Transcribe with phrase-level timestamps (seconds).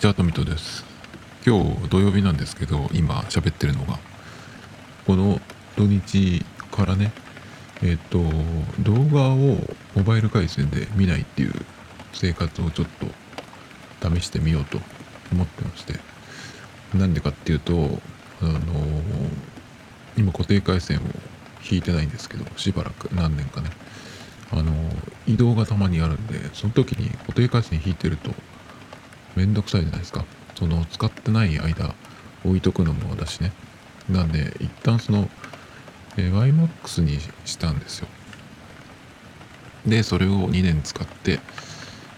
[0.00, 0.82] ちは、とみとです。
[1.46, 3.98] 今日土曜日なんですけど、今喋ってるのが、
[5.06, 5.42] この
[5.76, 7.12] 土日からね、
[7.82, 8.18] えっ、と、
[8.78, 9.58] 動画を
[9.94, 11.52] モバイル回線で見ないっていう
[12.14, 12.86] 生活をちょっ
[14.00, 14.80] と試してみようと
[15.32, 16.00] 思ってまして、
[16.94, 18.00] なんでかっていうと、
[18.40, 18.60] あの
[20.16, 21.00] 今固定回線を
[21.70, 23.68] 引いてないんですけど、しばらく何年かね、
[24.50, 24.72] あの
[25.26, 28.32] 移動がたまにあるんで、その時に固定回線引いてると、
[29.40, 30.26] めんどくさいじゃないですか。
[30.54, 31.94] その使ってない間
[32.44, 33.52] 置いとくのもだしね。
[34.10, 35.30] なんで、一旦その、
[36.18, 38.08] えー、YMAX にしたんですよ。
[39.86, 41.40] で、それを2年使って、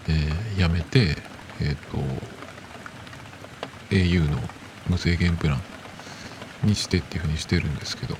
[0.08, 1.16] えー、やめて、
[1.60, 1.98] えっ、ー、と、
[3.90, 4.38] au の
[4.88, 5.60] 無制限プラン
[6.66, 8.16] にしてっていうふうにしてるんですけど、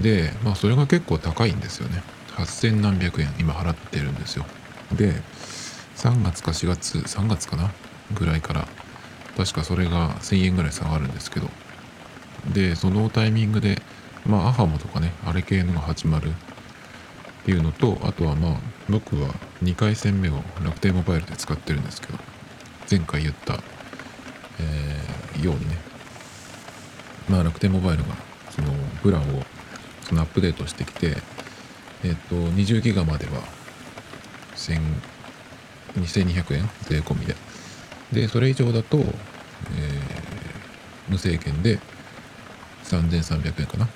[0.00, 2.02] で、まあそれが結構高いんですよね。
[2.36, 4.46] 8000何百円今払ってるんですよ。
[4.96, 5.22] で、
[5.94, 7.70] 3月か4月、3月かな
[8.14, 8.68] ぐらいから
[9.36, 11.48] 確かそれが1000円ぐらい下がるんですけど。
[12.54, 13.82] でそのタイミングで
[14.26, 16.30] まあアハモとかねあれ系のが始まる。
[16.30, 22.18] っていうのとあとはまあ僕は2回戦目を楽天モバイルで使ってるんですけど
[22.90, 23.54] 前回言った、
[24.60, 25.78] えー、ようにね。
[27.28, 28.10] まあ楽天モバイルが
[28.50, 28.72] その
[29.02, 29.42] プランを
[30.02, 31.16] そのアップデートしてきて
[32.04, 33.42] えっ、と20ギガまでは
[34.56, 34.80] 1000
[35.96, 37.34] 2200円税込みで
[38.12, 39.10] でそれ以上だと、えー、
[41.08, 41.78] 無制限で
[42.84, 43.88] 3300円かな。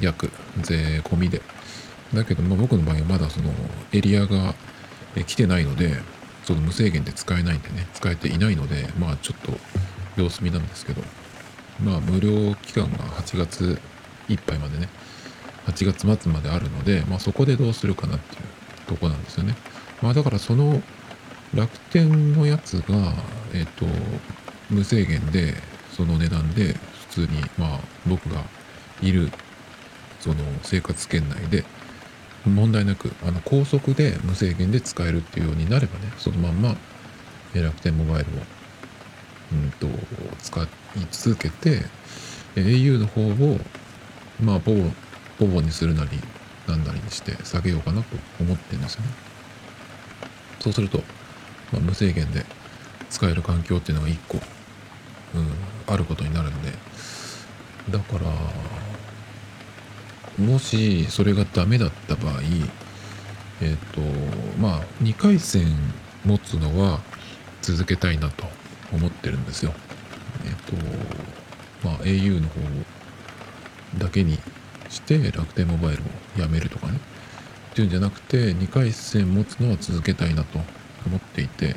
[0.00, 1.42] 約税込みで。
[2.14, 3.52] だけど、まあ、僕の場合はまだその
[3.92, 4.54] エリアが
[5.26, 5.96] 来てないので
[6.44, 9.52] その無制限で使えないんでね使えていないのでまあちょっと
[10.20, 11.02] 様子見なんですけど。
[11.80, 13.80] まあ無料期間が8月
[14.28, 14.88] いっぱいまでね
[15.66, 18.42] 8月末まであるので、まあ、そこでどうするかなっていう
[18.86, 19.54] とこなんですよね。
[20.00, 20.82] まあだからその
[21.54, 23.14] 楽天のやつが、
[23.54, 23.86] えっ、と、
[24.70, 25.54] 無制限で、
[25.92, 26.74] その値段で、
[27.10, 28.42] 普通に、まあ、僕が
[29.02, 29.30] いる、
[30.20, 31.64] その生活圏内で、
[32.46, 36.76] 問題なく、あの、高速で無制限で使えるっていうようになればね、そのまんま、
[37.54, 38.34] 楽天モバイルを、
[39.52, 39.86] うんと、
[40.42, 40.66] 使い
[41.10, 41.82] 続けて、
[42.56, 43.58] au の方を、
[44.40, 44.90] まあ、ボボ、
[45.40, 46.10] ボボにするなり、
[46.66, 49.08] なんなりにして下げようかなと思ってるんですよね。
[50.60, 51.02] そうすると、
[51.72, 52.44] まあ、無制限で
[53.12, 54.42] 使える環境っていうのが1個、うん、
[55.86, 56.72] あることになるんで。
[57.90, 58.30] だから
[60.38, 62.34] もしそれがダメだった場合
[63.60, 64.00] えっ、ー、と
[64.58, 65.66] まあ2回戦
[66.24, 67.00] 持つのは
[67.60, 68.44] 続けたいなと
[68.92, 69.74] 思ってるんですよ。
[70.44, 72.60] えっ、ー、とまあ au の方
[73.98, 74.38] だけに
[74.88, 76.02] して楽天モバイル
[76.38, 76.98] をやめるとかね。
[77.72, 80.60] っていうんじゃなくて2回戦持つのは続けたいなと
[81.06, 81.76] 思っていて。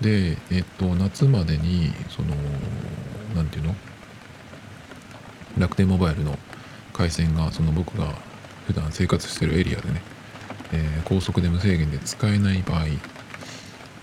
[0.00, 2.28] でえっと夏までにその
[3.34, 3.74] 何て言うの？
[5.58, 6.38] 楽天モバイルの
[6.92, 8.14] 回線がその僕が
[8.66, 10.00] 普段生活してるエリアでね、
[10.72, 12.80] えー、高速で無制限で使えない場合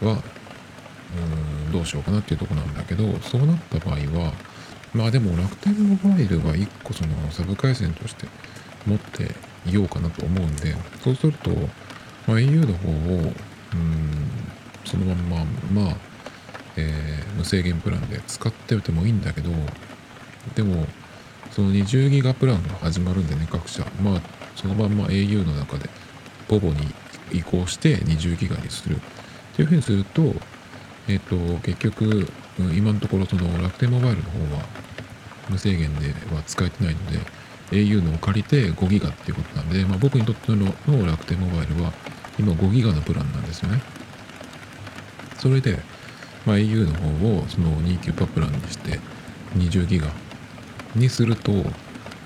[0.08, 0.22] は
[1.66, 4.34] うんどうしようかなっていうとこなんだけどそうなった場合は
[4.94, 8.28] まあでも楽天モバイルは1個そのサブ回線として
[8.86, 9.32] 持って
[9.66, 11.50] いようかなと思うんでそうすると、
[12.28, 12.94] まあ、au の方を
[13.74, 14.28] うん
[14.88, 15.96] そのまんままあ、
[16.78, 19.50] えー、無制限プランで使っておいてもいいんだけど
[20.56, 20.88] でも
[21.52, 24.22] その20ギガプランが始まるんでね各社まあ
[24.56, 25.90] そのまんま au の中で
[26.48, 26.94] ボボに
[27.32, 29.00] 移行して20ギガにするっ
[29.56, 30.22] ていうふうにすると
[31.08, 32.28] えっ、ー、と結局
[32.76, 34.64] 今のところその楽天モバイルの方は
[35.50, 37.20] 無制限では使えてないので
[37.72, 40.66] au のを借りて5ギガっていうことなんで、まあ、僕にとっての
[41.06, 41.92] 楽天モバイルは
[42.40, 43.82] 今5ギガのプランなんですよね。
[45.38, 45.80] それで、
[46.46, 49.00] まあ、au の方をその29パプランにして
[49.56, 50.08] 20ギガ
[50.96, 51.52] にすると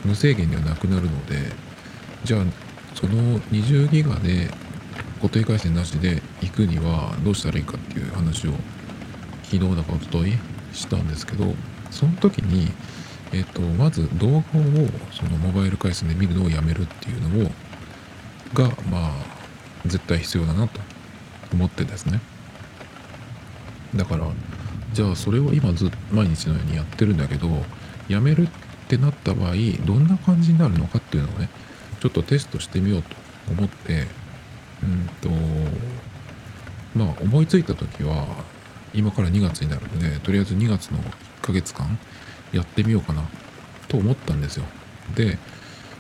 [0.06, 1.38] 無制限ではなくなるので
[2.24, 2.44] じゃあ
[2.96, 4.50] その20ギガで
[5.22, 8.52] 固定回線なしで行くにはどうしたらいいかっていう話を
[9.44, 10.38] 昨日だか一昨日
[10.74, 11.54] したんですけど
[11.92, 12.72] その時に
[13.34, 14.44] えっ、とまず動画を
[15.12, 17.52] そのモバイル回線で見るのをやめるっていうのを
[18.54, 19.12] がまあ
[19.86, 20.82] 絶対必要だなと
[21.54, 22.20] 思ってですね。
[23.96, 24.28] だから
[24.94, 27.48] じゃあそれを今ず毎日のようにやってるんだけど
[28.08, 28.50] やめるっ
[28.88, 29.54] てなった場合
[29.86, 31.50] どんな感じになるのかっていうのをね
[32.02, 33.16] ちょっとテストしてみようと
[33.52, 34.08] 思って
[34.84, 35.30] うんと
[36.96, 38.26] まあ思いついた時は
[38.94, 41.12] 今から2月になるのでとりあえず2月の1
[41.42, 41.98] ヶ月間
[42.52, 43.24] やってみようかな
[43.88, 44.66] と思ったんですよ。
[45.16, 45.38] で、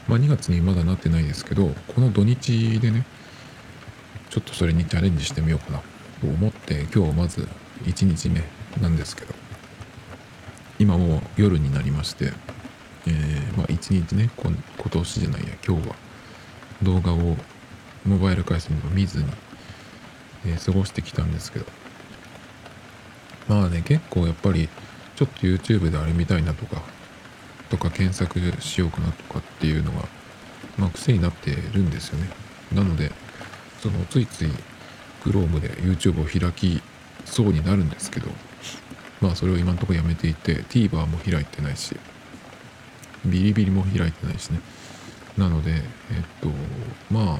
[0.07, 3.05] まあ、2月にまだなってないですけどこの土日でね
[4.29, 7.47] ちょっとそれにチャレンジしてみようかなと思って今日まず
[7.85, 8.41] 1日目
[8.81, 9.33] なんですけど
[10.79, 12.31] 今もう夜になりまして、
[13.07, 14.55] えー、まあ一日ね今
[14.89, 15.95] 年じゃないや今日は
[16.83, 17.37] 動画を
[18.05, 19.25] モバイル回線でも見ずに、
[20.45, 21.65] えー、過ごしてきたんですけど
[23.47, 24.69] まあね結構やっぱり
[25.15, 26.81] ちょっと YouTube であれ見たいなとか
[27.69, 30.07] とか検索しようかなとかっていうのが、
[30.77, 32.29] まあ、癖になってるんですよね。
[32.73, 33.11] なので
[33.81, 34.49] そのついつい
[35.23, 36.81] Chrome で YouTube を開き
[37.25, 38.29] そうになるんですけど
[39.21, 41.95] まあそれを今のところやめていて TVer も開いてないし
[43.25, 44.59] ビリビリも開いてないしね。
[45.37, 45.81] なのでえっ
[46.41, 46.49] と
[47.11, 47.39] まあ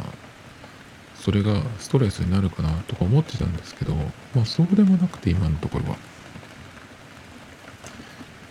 [1.15, 3.93] それがストレスになるかなとか思ってたんですけど
[4.35, 5.97] まあそうでもなくて今のところは。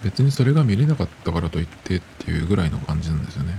[0.02, 3.54] 別にそれが見れなかったからといってっていうぐらいの感じなんですよね。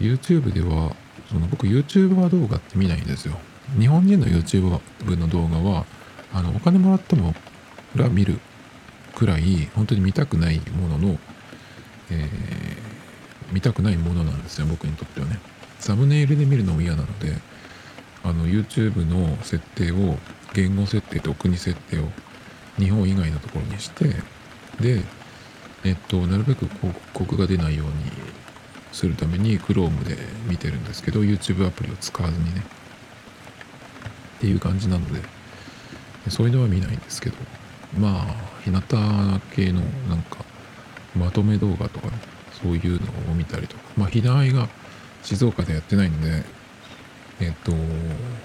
[0.00, 0.96] YouTube では
[1.28, 3.38] その僕 YouTuber 動画って見ないんですよ。
[3.78, 4.80] 日本人の YouTube
[5.16, 5.84] の動画は
[6.34, 7.34] あのお金もらっても
[7.94, 8.40] ら見る
[9.14, 11.18] くらい本当に見たくないものの、
[12.10, 15.38] えー、見たくないものなんですよ僕にとってはね。
[15.78, 17.34] サムネイルで見るのも嫌なので
[18.22, 20.16] あの YouTube の設定を
[20.54, 22.04] 言語設定と国設定を
[22.78, 24.04] 日本以外のところにして
[24.80, 25.02] で
[25.84, 27.92] えっとなるべく広告が出ないように
[28.92, 32.62] するために Chrome で見てるんですけど YouTube アプリを使わずにね。
[34.36, 35.41] っていう感じなので。
[36.28, 37.36] そういうのは見ないんですけど
[37.98, 38.34] まあ
[38.64, 38.80] 日向
[39.54, 40.38] 系のなんか
[41.16, 42.12] まとめ動画とかね
[42.62, 44.68] そういうのを見たりとかまあ日田愛が
[45.22, 46.44] 静岡でやってないんで
[47.40, 47.72] えっと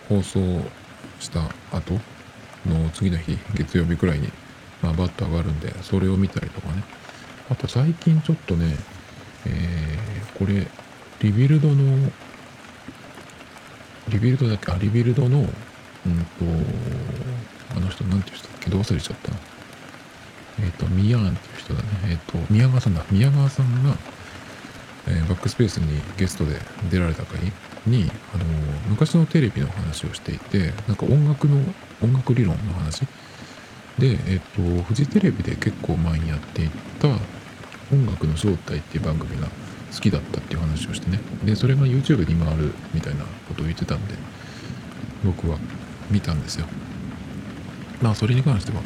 [0.10, 0.40] 放送
[1.20, 1.42] した
[1.72, 1.94] 後
[2.66, 4.30] の次の日月曜日くらいに、
[4.82, 6.84] まあ、バッと上がるんでそれを見たりとかね。
[7.50, 8.76] あと最近ちょっとね
[9.46, 10.68] えー、これ
[11.22, 12.12] Rebuild の
[14.10, 14.74] Rebuild だっけ？
[14.74, 15.50] あ Rebuild のうんと
[17.76, 19.32] あの人なんていう人だっけどう忘れちゃった
[20.60, 21.88] えっ、ー、と、ミヤンっていう人だね。
[22.10, 23.06] えっ、ー、と、宮川さんだ。
[23.12, 23.96] 宮川さんが、
[25.08, 26.60] えー、バックスペースにゲストで
[26.90, 27.40] 出られた回
[27.86, 28.44] に、あの
[28.90, 31.58] 昔のテレビの話をしていて、なんか音楽の、
[32.02, 33.02] 音楽理論の話
[34.00, 36.70] で、えっ、と、フジテレビで結構前にやってい
[37.00, 37.08] た
[37.92, 39.48] 音楽の正体っていう番組が
[39.94, 41.20] 好きだったっていう話をしてね。
[41.46, 44.16] で、それが YouTube に今あるみたいなことを言ってたんで、
[45.24, 45.58] 僕は
[46.10, 46.66] 見たんですよ。
[48.02, 48.82] まあ、それに関しては、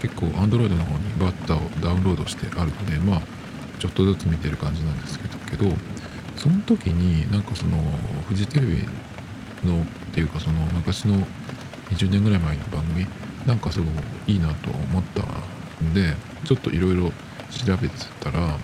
[0.00, 3.22] 結構 Android の方にバッターをダウンロードしてあるのでまあ
[3.78, 5.76] ちょっとずつ見てる感じなんですけどけど
[6.36, 7.76] その時になんかその
[8.26, 8.88] フジテレビ
[9.64, 11.16] のっていうかその昔の
[11.90, 13.06] 20年ぐらい前の番組
[13.46, 13.84] なんかすご
[14.26, 15.22] いいいなと思った
[15.84, 16.14] んで
[16.44, 17.10] ちょっといろいろ
[17.50, 18.56] 調べてたら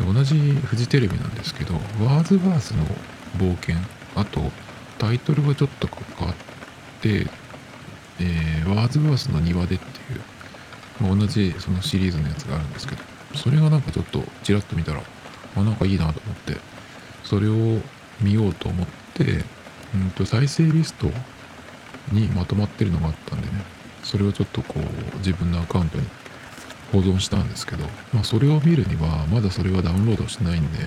[0.00, 1.74] 同じフジテレビなんですけど
[2.04, 2.84] ワーズバースの
[3.38, 3.76] 冒険
[4.16, 4.40] あと
[4.98, 6.36] タイトルがちょっと変わっ
[7.00, 7.28] て
[8.20, 10.20] えー、ワーズバースの庭でっていう、
[11.00, 13.02] まあ、同じそのシリーズのやつがあるんですけど、
[13.34, 15.02] それがなんかちょっとちらっと見たら、
[15.56, 16.56] あ、なんかいいなと思って、
[17.24, 17.80] それを
[18.20, 19.44] 見ようと思って、
[19.94, 21.08] うんと再生リスト
[22.12, 23.52] にまとまってるのがあったんでね、
[24.02, 26.06] それをちょっとこう自分のアカウントに
[26.92, 30.78] 保存したんですけど、まあそれを見るには、まだそれはダウンロードしてないんで、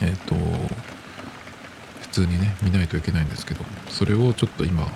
[0.00, 0.34] えっ、ー、と、
[2.00, 4.86] 普通にね、見ないといけないんですけど、それをちょっと今、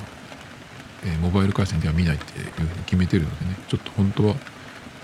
[1.05, 4.35] えー、モバイル回線では見ないっていうふうに決めてるのでねちょっと本当は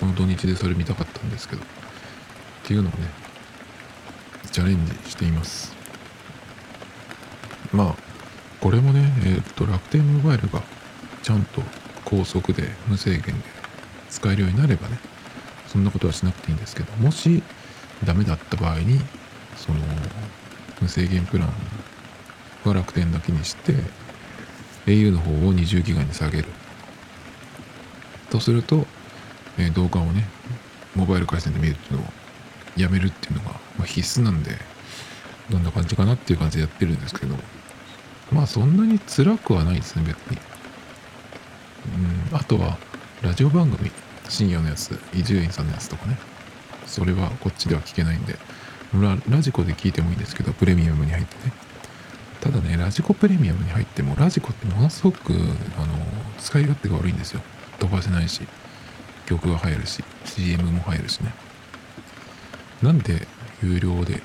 [0.00, 1.66] この土日でそれ見たかったんですけどっ
[2.64, 2.98] ていうのをね
[4.50, 5.74] チャレンジしています。
[7.72, 7.96] まあ
[8.60, 10.62] これもねえー、っと楽天モバイルが
[11.22, 11.62] ちゃんと
[12.04, 13.32] 高速で無制限で
[14.10, 14.98] 使えるようになればね
[15.66, 17.42] そんなことはしなくていいんですけどもし
[18.04, 19.00] ダメだった場合に
[19.56, 19.80] その
[20.80, 21.48] 無制限プラン
[22.64, 23.74] は楽天だけにして
[24.86, 26.48] au の方を20ギガに下げる。
[28.30, 28.86] とすると、
[29.58, 30.26] えー、動画をね
[30.96, 32.06] モバイル回線で見るっていうのを
[32.76, 34.56] やめるっていうのが、ま、必須なんで
[35.50, 37.36] どんな感じかなっていう感じでやってるんですけど。
[38.32, 40.38] まあそんなに辛くはないですね別に。
[42.32, 42.78] うんあとは
[43.22, 43.90] ラジオ番組
[44.28, 46.18] 深夜のやつ伊集院さんのやつとかね。
[46.86, 48.38] それはこっちでは聞けないんで。
[49.28, 51.52] ラジコで聞いてもいいんですけどプレミアムに入ってね。
[52.44, 55.36] ただね、ラジコプレミアムに入っても、ラジコってものすごく、あ
[55.86, 55.96] の、
[56.38, 57.40] 使い勝手が悪いんですよ。
[57.78, 58.42] 飛ばせないし、
[59.24, 61.32] 曲が入るし、CM も入るしね。
[62.82, 63.26] なんで
[63.62, 64.22] 有料で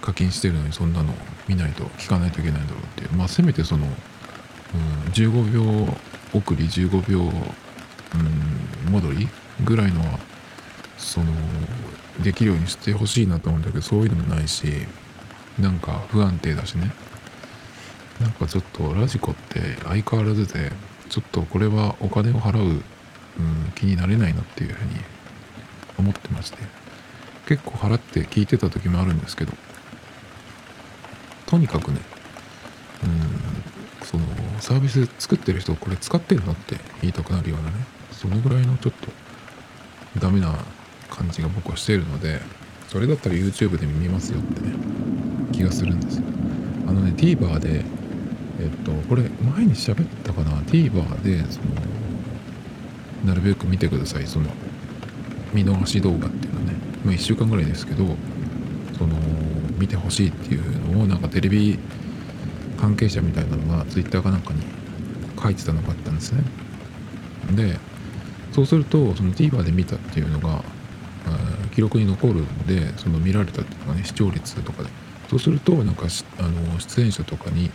[0.00, 1.12] 課金してるのにそんなの
[1.48, 3.12] 見ないと聞かないといけないんだろうっていう。
[3.12, 5.98] まあ、せめてその、うん、15秒
[6.32, 9.28] 送り、15秒、うん、戻り
[9.66, 10.18] ぐらいのは、
[10.96, 11.30] その、
[12.22, 14.66] できるようにしてほしいなと思うんだけど、そういうのもないし、
[15.58, 16.90] なんか不安定だしね。
[18.20, 20.70] なんかちょっとラジコって相変わらずで
[21.08, 22.82] ちょっとこれはお金を払う、うん、
[23.74, 24.90] 気になれないなっていうふうに
[25.98, 26.58] 思ってまして
[27.46, 29.52] 結構払って聞いてた時もあるんですけど
[31.46, 32.00] とにかくね
[33.04, 33.06] う
[34.02, 34.24] んその
[34.60, 37.76] サービス作ってる人これ使ってんのって言いたくなるようなね
[38.12, 39.08] そのぐらいのちょっと
[40.20, 40.54] ダメな
[41.08, 42.40] 感じが僕はしているので
[42.88, 44.74] それだったら YouTube で見ますよってね
[45.52, 46.24] 気がするんですよ。
[46.86, 47.84] あのね TVer で
[48.60, 51.66] えっとこれ前に喋ったかな？TVer でその
[53.24, 54.26] なるべく見てください。
[54.26, 54.50] その
[55.52, 56.74] 見逃し動画っていうのね。
[57.04, 58.04] まあ1週間ぐらいですけど
[58.98, 59.16] その
[59.78, 61.78] 見てほしいっていうのをなんかテレビ
[62.78, 64.62] 関係者みたいなのが Twitter かなんかに
[65.42, 66.42] 書いてたのがあったんですね。
[67.52, 67.78] で
[68.52, 70.62] そうするとその TVer で見たっていうのが
[71.74, 74.90] 記録に残るんでその見られたっていうのがね視聴率とかで。
[75.30, 76.06] そうするとなんか
[76.40, 77.70] あの出演者とかに、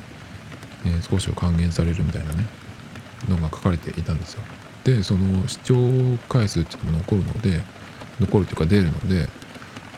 [0.85, 2.45] えー、少しは還元されるみたいなね
[3.29, 4.41] のが書かれていたんですよ。
[4.83, 5.75] でその視聴
[6.29, 7.61] 回数っていうのが残るので
[8.19, 9.27] 残るというか出るので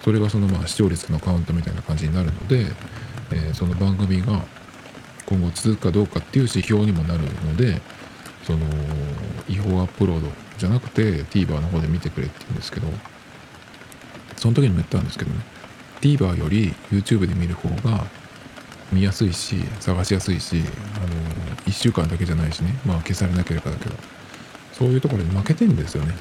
[0.04, 2.66] それがそのまあ視聴率のカウントみたいな感じになるので、
[3.32, 4.46] えー、その番組が
[5.26, 7.82] 今後続くかどうかっていう指標にもなるので
[8.44, 8.60] その
[9.50, 10.28] 違法アップロード
[10.58, 12.88] じゃなくて TVer の方で見てくれって言うんですけど
[14.38, 15.42] その時にも言ったんですけどね
[16.00, 18.06] TVer より YouTube で見る方が
[18.92, 20.64] 見やすいし探しやすいし
[20.96, 21.08] あの
[21.66, 22.80] 1週間だけじゃないしね。
[22.86, 23.96] まあ消されなければだけど。
[24.74, 26.14] そういうところに負けてんですよね。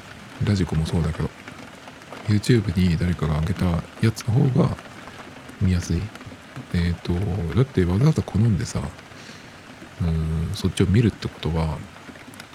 [0.43, 1.29] ラジコもそうだけど。
[2.27, 3.65] YouTube に誰かが上げた
[4.01, 4.75] やつの方が
[5.61, 6.01] 見やすい。
[6.73, 8.81] えっ、ー、とだってわざわざ好んでさ
[10.01, 11.77] うんそっちを見るってことは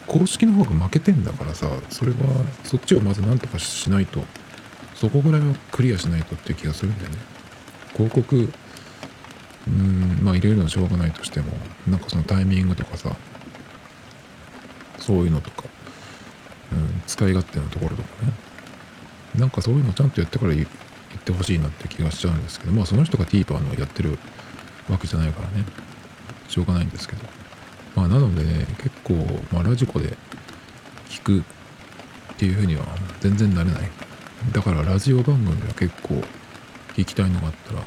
[0.07, 2.17] 公式の方が負けてんだからさそれは
[2.65, 4.23] そっちをまず何とかしないと
[4.95, 7.17] そこぐらいはクリアしないとっていう気がするんだよね。
[7.95, 8.53] 広告
[9.69, 11.53] うんまあ入れるのはしょうがないとしても
[11.89, 13.15] なんかそのタイミングとかさ
[14.99, 15.65] そういうのとか、
[16.73, 18.33] うん、使い勝手のところとかね。
[19.37, 20.69] なんかそういうのちゃんとやってから言っ
[21.25, 24.19] てほしいなって気がしちゃうんですけどまあその人が TPER のやってる
[24.91, 25.65] わけじゃないからね。
[26.49, 27.23] しょうがないんですけど。
[27.97, 29.15] まあなのでね結構、
[29.53, 30.17] まあ、ラジコで
[31.09, 31.43] 聞くっ
[32.37, 32.85] ていうふうには
[33.21, 33.91] 全然なれない。
[34.53, 36.23] だからラジオ番組は結構
[36.95, 37.83] 聞きたいのがあったら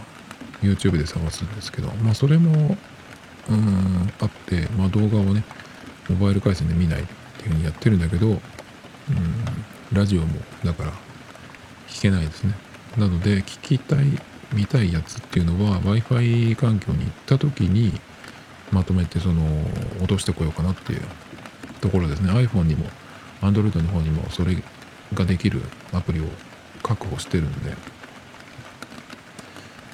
[0.61, 2.77] YouTube で探すんですけどまあそれも
[3.49, 5.43] うんあってまあ動画をね
[6.09, 7.05] モバイル回線で見ないっ
[7.37, 8.39] ていうふうにやってるんだけどうん
[9.93, 10.27] ラジオも
[10.63, 10.91] だから
[11.87, 12.53] 聞けないですね。
[12.97, 14.05] なので聞きたい
[14.53, 17.99] 見たいやつっていうのは Wi-Fi 環境に行った時に
[18.71, 19.43] まとめてその
[19.99, 21.01] 落としてこようかなっていう
[21.81, 22.31] ところですね。
[22.31, 22.85] iPhone にも
[23.41, 24.57] Android の方にもそれ
[25.13, 25.61] ができる
[25.93, 26.23] アプリを
[26.81, 27.94] 確保してるんで。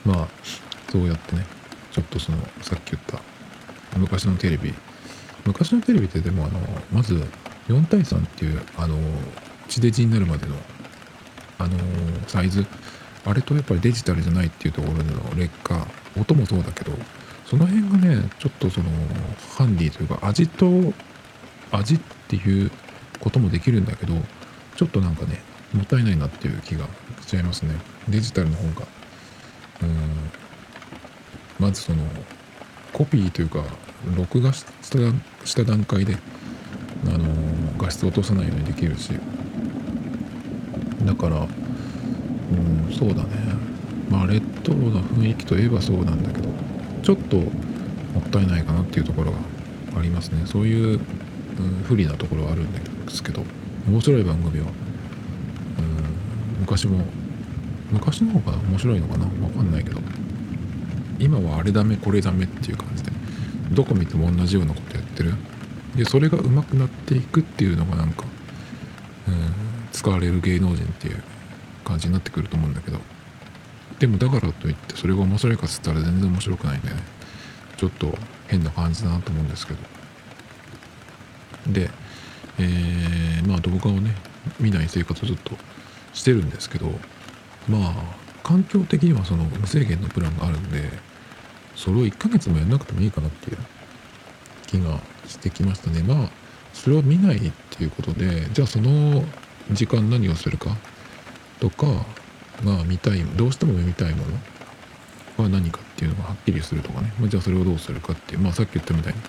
[0.05, 0.27] まあ
[0.91, 1.45] そうやってね
[1.91, 3.19] ちょっとそのさっき言った
[3.97, 4.73] 昔のテレビ。
[5.45, 6.59] 昔のテレビってでもあの
[6.91, 7.15] まず
[7.67, 8.95] 4対3っていうあの
[9.67, 10.55] 地デジになるまでの
[11.57, 11.77] あの
[12.27, 12.65] サイズ。
[13.23, 15.87] あれとやっぱりデジタルじゃないっていうところでの劣化。
[16.19, 16.91] 音もそうだけど
[17.45, 18.89] その辺がねちょっとその
[19.57, 20.65] ハンディというか味と
[21.71, 22.71] 味っていう
[23.19, 24.13] こともできるんだけど
[24.75, 25.41] ちょっとなんかね
[25.73, 26.85] もったいないなっていう気が
[27.21, 27.75] しちゃいますね。
[28.09, 29.00] デジタルの方が。
[29.83, 31.65] うん。
[31.65, 32.03] まずその
[32.93, 33.63] コピーというか
[34.17, 34.65] 録画し
[35.55, 36.17] た段階で
[37.05, 37.27] あの
[37.77, 39.11] 画質を落とさないようにできるし。
[41.05, 43.29] だからうんそうだね。
[44.09, 46.49] まあレトロな雰囲気といえばそうなんだけど
[47.01, 47.43] ちょっとも
[48.19, 49.37] ったいないかなっていうところが
[49.97, 50.43] ありますね。
[50.45, 50.99] そういう、
[51.59, 53.43] うん、不利なところはあるんですけど
[53.87, 54.73] 面白い番組は、うん、
[56.59, 57.05] 昔も
[57.91, 59.25] 昔の方が面白いのかな？
[59.25, 59.99] わかんないけど。
[61.19, 63.11] 今はあれダメこれダメっていう感じで。
[63.71, 65.33] どこ見ても同じようなことやってる？
[65.95, 68.23] でそれが上手くなっていくっていうのがなんか、
[69.27, 69.35] うん、
[69.91, 71.21] 使われる芸能人っていう
[71.83, 72.99] 感じになってくると思うんだけど。
[73.99, 76.95] でもだからといってそれが面白いかっつったら全然面白くないんでね。
[77.77, 78.17] ちょっと
[78.47, 79.79] 変な感じだなと思うんですけど。
[81.67, 81.89] で
[82.57, 84.15] えー、まあ動画をね
[84.59, 85.55] 見ない生活をずっと
[86.13, 86.91] してるんですけど。
[87.67, 87.93] まあ
[88.43, 90.89] 環境的にはその無制限のプランがあるんで
[91.75, 93.57] それを1ヶ月もやんなくてもいいかなっていう。
[94.67, 96.01] 気がしてきましたね。
[96.01, 96.29] まあ
[96.73, 99.21] それを見ないっていうことでじゃあその
[99.69, 100.77] 時間何をするか？
[101.59, 101.85] とか
[102.63, 104.25] まあ見たいどうしても見たいも
[105.37, 105.43] の？
[105.43, 108.39] は何かっていうのがはっきりするとかね、まあ、じゃあそれをどうするかっていう。
[108.39, 109.19] まあさっき言ったみたいに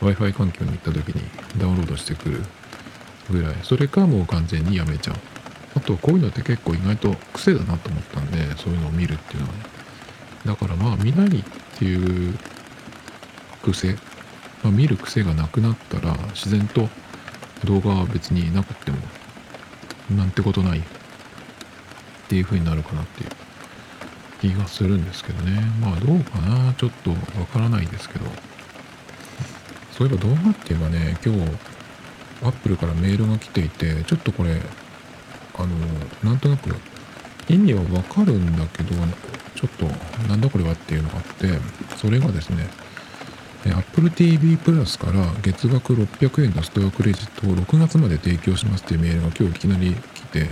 [0.00, 1.22] Wi-Fi 環境に行った時に
[1.58, 2.44] ダウンロードしてくる
[3.30, 3.56] ぐらい。
[3.64, 5.16] それかもう完全にやめちゃう。
[5.78, 9.52] あとこういうのって結構意外と癖だなと思ったんでそういうのを見るっていうのは。
[9.54, 9.78] ね
[10.46, 11.42] だからまあ見ないっ
[11.78, 12.34] ていう
[13.62, 13.94] 癖、
[14.62, 16.88] まあ、見る癖がなくなったら自然と
[17.64, 18.98] 動画は別になくっても
[20.16, 20.82] なんてことないっ
[22.28, 23.30] ていう風になるかなっていう
[24.54, 25.60] 気がするんですけどね。
[25.80, 26.72] まあどうかな。
[26.74, 27.16] ちょっとわ
[27.52, 28.26] からないですけど。
[29.92, 31.40] そういえば動画って言えばね今日
[32.44, 34.60] アップルからメールが来ていてちょっとこれ
[35.58, 36.74] あのなんとなく
[37.48, 38.94] 意味はわかるんだけど
[39.54, 39.86] ちょっと
[40.28, 41.48] なんだこれはっていうのがあって
[41.96, 42.68] それがですね
[43.66, 50.48] Apple TV プラスから月額600円のストアクレジットを6月まで提供しますっていうメールが今日いきなり来て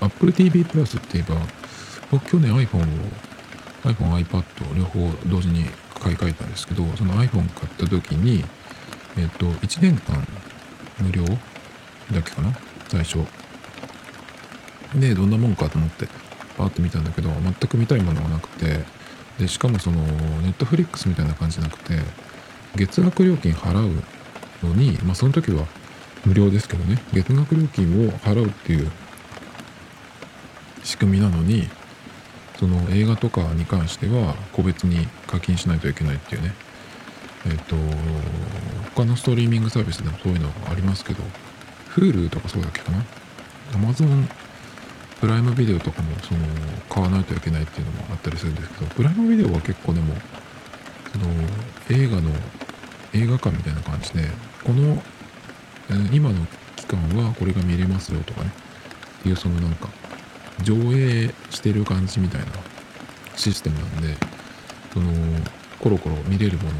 [0.00, 1.40] Apple TV プラスって言えば
[2.10, 2.84] 僕去年 iPhone を
[3.84, 5.64] iPhone、iPad を両方同時に
[6.00, 8.44] 買い替えたんですけどその iPhone 買った時に
[9.18, 10.26] えっと1年間
[11.00, 12.52] 無料だっけかな？
[12.88, 13.18] 最初
[14.94, 16.06] でどんなもんかと思って
[16.56, 18.84] パーって見たんだけど全く見たいものがなくて
[19.38, 21.94] でしかもそのネットフリックスみたいな感じじゃなくて
[22.76, 24.02] 月額料金払う
[24.66, 25.66] のにまあその時は
[26.24, 28.90] 無料ですけどね月額料金を払うっていう
[30.82, 31.68] 仕組みなのに
[32.58, 36.54] その映画とかに関しては個別に課金しないといけないっていうね。
[37.44, 37.76] えっ、ー、と
[38.94, 41.22] 他のストリーミングサービスでもそういうのがありますけど
[41.94, 43.04] Hulu とかそうだっけかな
[43.72, 44.26] ？Amazon
[45.20, 46.40] プライムビデオとかもその
[46.88, 50.14] 買わないといけないっていうのもあったりするんですけどプライムビデオは結構でも
[51.12, 51.26] その
[51.90, 52.30] 映画の
[53.14, 54.28] 映画館みたいな感じで
[54.62, 55.02] この、
[55.90, 56.46] え今の
[56.76, 58.50] 期間はこれが見れますよとかね
[59.20, 59.88] っていうそのなんか
[60.62, 62.46] 上映してる感じみたいな
[63.36, 64.14] システムなんで
[64.92, 65.10] その
[65.80, 66.72] コロコロ見れるものっ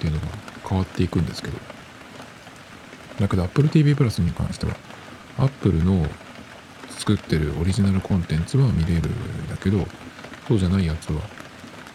[0.00, 0.26] ていうのが
[0.68, 1.78] 変わっていくんですけど。
[3.20, 4.76] だけど Apple TV プラスに関しては
[5.38, 6.06] Apple の
[6.98, 9.86] 作ってるオリジナルコンテンツは見れるんだけど
[10.46, 11.20] そうじゃないやつは、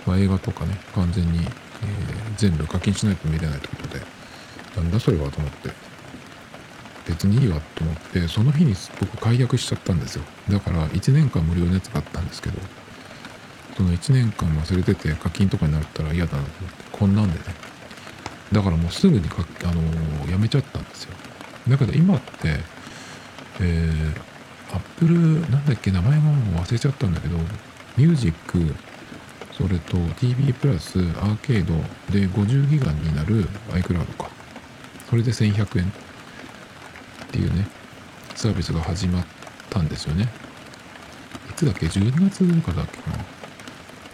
[0.08, 1.46] まあ、映画とかね完全に、えー、
[2.38, 4.02] 全部課金しないと見れないってことで
[4.76, 5.94] なんだそれはと思って。
[7.06, 10.24] 別にいいわと思ってその日に僕解約しちゃったんですよ。
[10.50, 12.58] だから1年間無料のやつがあったんですけど
[13.76, 17.46] その1年間忘れてて課金とかになったら嫌だなと思ってこんなんでね。
[18.52, 21.14] だからもうすぐにか、あのー、やめちゃったんですよ。
[21.68, 22.60] だけど今って
[23.60, 24.33] えー
[24.74, 27.38] アップルなんだっけ名前がもう忘れちゃったんだけど
[27.96, 28.74] ミュージック
[29.52, 31.74] それと TV プラスアーケード
[32.12, 34.30] で50ギガになる iCloud か。
[35.10, 35.86] それで1100円。
[35.86, 35.90] っ
[37.32, 37.68] ていうね
[38.36, 39.26] サービスが始まっ
[39.70, 40.28] たんですよね。
[41.50, 43.18] いつだっけ？12月かだっけかな。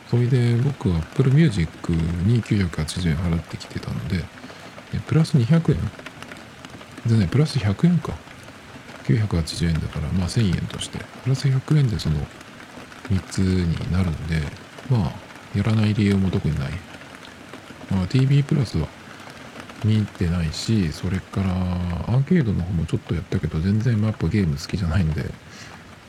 [0.10, 4.24] それで僕は Apple Music に980円払ってきてたので
[5.08, 7.12] プラス200円？
[7.12, 8.13] でねプラス100円か。
[9.13, 12.17] 980円だから、まあ1000円として、プラス100円でその
[13.10, 14.41] 3つになるんで、
[14.89, 16.72] まあ、やらない理由も特にない。
[17.89, 18.88] まあ、TV プラスは
[19.84, 25.26] 見てないし、それからアーケードの方もちょっとやったけど、全然マップゲーム好きじゃないんで、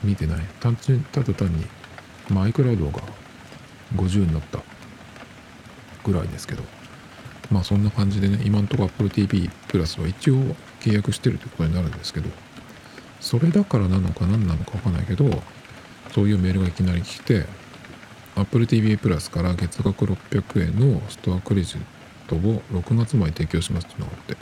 [0.04, 0.40] 見てない。
[0.60, 1.64] 単純ただ単に、
[2.28, 3.02] まあ、iCloud が
[3.96, 4.60] 50になった
[6.04, 6.62] ぐらいですけど、
[7.50, 10.34] まあそんな感じでね、今んとこ Apple TV プラスは一応
[10.80, 12.28] 契約してるってことになるんですけど、
[13.20, 15.42] それだからなのか何なのか分かんないけど
[16.12, 17.44] そういうメールがいきなり来て
[18.37, 21.80] Apple TV プラスから月額600円のストアクレジッ
[22.26, 24.37] トを6月まで提供しますっていうのがあって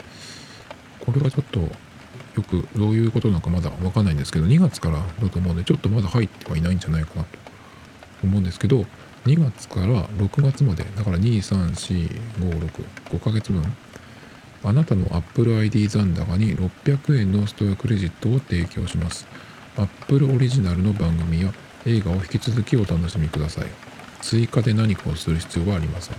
[1.05, 1.69] これがちょっとよ
[2.43, 7.49] くどういうことなのかまだ分かんないんですけど2月からだと思うんでちょっとまだ入ってはいないんじゃないかなと。
[8.23, 8.85] 思うんですけど
[9.25, 13.61] 2月から6月までだから234565ヶ月分
[14.63, 19.25] あなたの Apple ID 残高に600円のストアクレジットを提供します。
[19.77, 21.53] Apple オリジナルの番組や
[21.85, 23.67] 映画を引き続きお楽しみください。
[24.21, 26.15] 追加で何かをする必要はありません。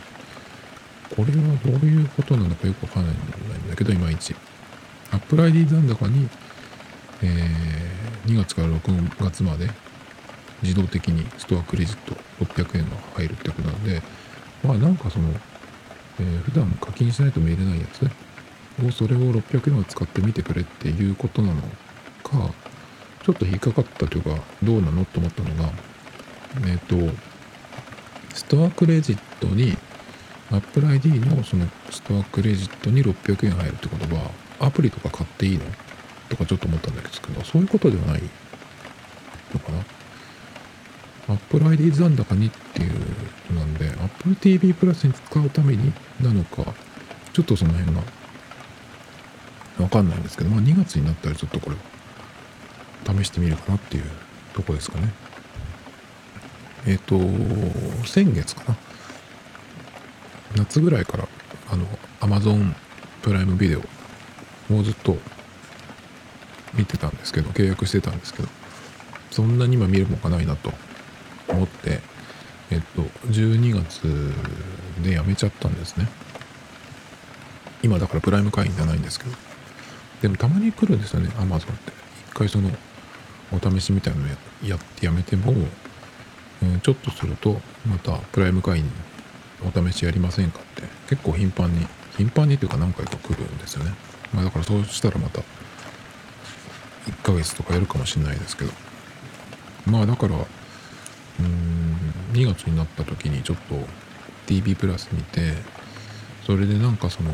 [1.14, 1.31] これは
[1.64, 4.35] どういうことなのかよくわかんないんだけど、いまいち。
[5.12, 6.29] Apple ID 残高に、
[7.22, 9.68] えー、2月から6月まで
[10.62, 14.00] 自動的にストアクレジット600円が入るってことなんで、
[14.64, 15.29] まあなんかその、
[16.20, 18.11] えー、普段課金しないと見れないやつね
[18.87, 21.62] をそれを600円を使ってみてくれっていうことなの
[22.23, 22.53] か
[23.23, 25.71] ちょっと引っかかったというかどうなのと思ったのが
[26.66, 27.14] えっ、ー、と
[28.35, 29.77] ストアクレジットに
[30.51, 35.64] Apple ID のそのストアクレジットに600円入るってことはアプリとか買っていいの？
[36.29, 38.23] とかちょっと思ったんだけどそういうことではない
[39.53, 42.93] のかな？Apple ID 残高にっていう
[43.53, 46.64] のなんで Apple TV プラスに使うためになのか
[47.33, 48.03] ちょっとその辺が
[49.83, 51.77] わかんないんですけど、まあ2月になったらちょっとこれ
[53.14, 54.05] 試してみるかなっていう
[54.55, 55.12] とこですかね。
[56.87, 58.77] えっ、ー、と、先月かな。
[60.57, 61.29] 夏ぐらいから、
[61.71, 61.87] あの、
[62.21, 62.75] Amazon
[63.23, 63.81] プライムビデオ
[64.75, 65.16] をずっと
[66.75, 68.49] 見てたんですけど、契約してたんですけど、
[69.31, 70.73] そんなに今見るもんがないなと
[71.49, 72.01] 思って、
[72.71, 74.33] えっと、12月
[75.03, 76.09] でやめちゃったんですね。
[77.83, 79.49] 今だからプライム会員じゃないんですけど。
[80.20, 81.92] でもたまに来るんですよね、アマゾンって。
[82.30, 82.70] 一回その、
[83.52, 84.28] お試しみたいなの
[84.62, 85.52] やってやめても、
[86.62, 88.90] うん、ちょっとすると、またプライム会員
[89.62, 93.92] お試しやりませんかって結構頻繁に、頻繁にというか何回か来るんですよね。
[94.33, 95.44] まあだからそうしたらまた、1
[97.22, 98.72] ヶ月とかやるかもしれないですけど。
[99.87, 101.96] まあだから、うん、
[102.33, 103.74] 2月になった時にちょっと
[104.46, 105.54] TV プラス見て、
[106.46, 107.30] それでなんかその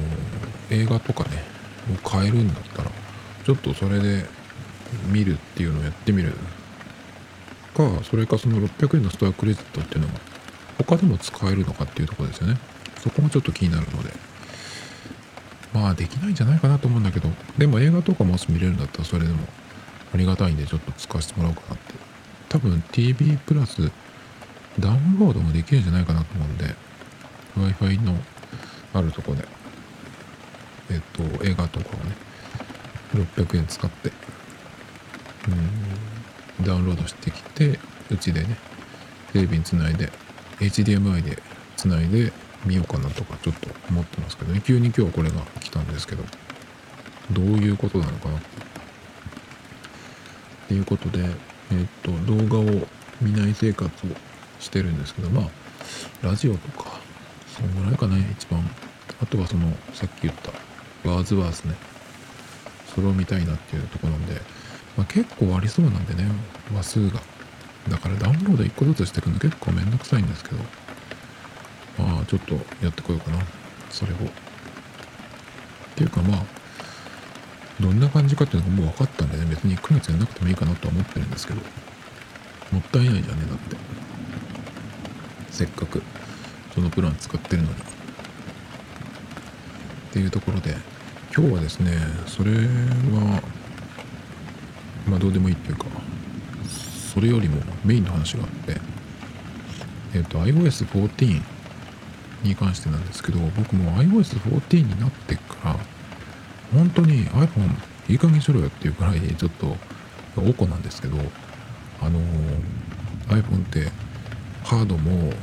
[0.71, 1.43] 映画とかね、
[1.93, 2.91] を買えるんだったら、
[3.45, 4.27] ちょっとそれで
[5.09, 6.33] 見るっていうのをやってみる
[7.75, 10.15] か、それかその600円のストアクレジットっていうのが
[10.79, 12.59] 他でも使えるのかっていうとこですよね。
[12.99, 14.13] そこもちょっと気になるので。
[15.75, 19.41] まあできないんじゃないかなと思うんだけど、でも映画とかもし見れるんだったらそれでも
[20.15, 21.95] ありがたいんでちょっと使わせてもらおうかなって。
[22.49, 23.91] 多分 TV プラス
[24.79, 26.75] ダウンロードもできるんじゃないかなと思うんで、
[27.59, 28.17] Wi-Fi の
[28.95, 29.47] あるとこで、
[30.91, 32.17] えっと、映画とかをね、
[33.15, 34.13] 600円使って、
[36.59, 37.79] うん、ダウンロードしてきて、
[38.11, 38.57] うちでね、
[39.33, 40.11] テレビにつないで、
[40.61, 41.43] HDMI で
[41.77, 42.33] つないで
[42.65, 46.25] みようかなとかちょっと思ってますけどね、急に今日これが来たんですけど、
[47.33, 48.41] どういうことなのかなっ
[50.69, 51.25] ていうことで、
[51.73, 52.87] えっと、動画を
[53.21, 54.11] 見ない生活を
[54.61, 57.01] してるんですけど、まあ、ラジオとか、
[57.47, 58.69] そんぐらいかね、一番。
[59.23, 60.53] あとはその、さっき言った、
[61.05, 61.75] ワーズワースね。
[62.95, 64.41] それを見たいなっていうとこなんで、
[64.97, 66.25] まあ、結構ありそうなんでね、
[66.75, 67.21] 話数が。
[67.89, 70.57] だからダウンロード1個ずつしていくの結構めんどくさいんですけど、
[71.99, 73.45] まあちょっとやってこようかな。
[73.91, 74.17] それを。
[74.17, 74.19] っ
[75.95, 76.45] ていうかまあ、
[77.81, 81.61] どんな感じかっていうのがもう分かったんでね、別に1ヶ月やんなくてもいいかなとは思ってるんですけど、
[82.73, 83.77] もったいないじゃんね、だって。
[85.51, 86.03] せっかく
[86.75, 87.96] そのプラン使ってるのに。
[90.17, 90.75] っていうところで、
[91.37, 91.93] 今日はですね、
[92.27, 93.43] それは、
[95.07, 95.85] まあどうでもいいっていうか、
[97.13, 98.81] それよりもメインの話があって、
[100.15, 101.43] えっ、と、iOS14
[102.45, 105.77] に関してなんですけど、僕も iOS14 になってから、
[106.73, 107.69] 本当に iPhone
[108.09, 109.77] いい加減しろよっていうくらいちょっと
[110.39, 111.19] おこなんですけど、
[112.01, 112.21] あの
[113.29, 113.91] iPhone って
[114.65, 115.35] ハードも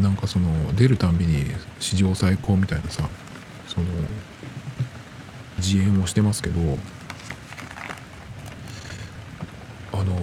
[0.00, 1.44] なんかその出るたんびに
[1.80, 3.06] 史上最高みたいなさ
[3.70, 3.86] その
[5.58, 6.60] 自演をしてますけど
[9.92, 10.14] あの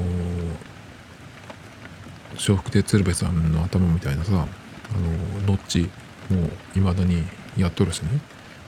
[2.32, 4.46] 笑福亭鶴瓶さんの頭みたいなさあの
[5.48, 5.90] ノッチ
[6.30, 7.24] もいまだに
[7.56, 8.20] やっとるしね。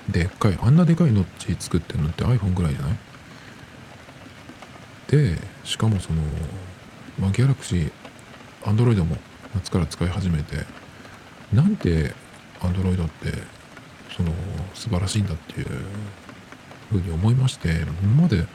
[0.09, 2.97] でっかいあんなでかいノッチ作ってるのって iPhone ぐらいじゃない？
[5.07, 6.21] でしかもその、
[7.19, 7.91] まあ、ギャラクシー
[8.63, 9.17] Android も
[9.53, 10.65] 夏から使い始めて
[11.51, 12.15] なんで
[12.61, 13.58] Android って
[14.15, 14.31] その
[14.73, 15.67] 素晴らしいんだっていう
[16.89, 17.69] ふうに思いまして
[18.03, 18.45] 今まで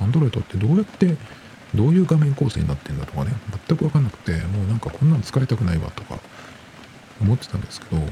[0.00, 1.16] Android ってどうやって
[1.74, 3.32] どういう画面構成になってんだとかね
[3.68, 6.18] 全く分かんなくてもうなんかこんなの使いたくないわとか
[7.20, 8.02] 思ってたんですけど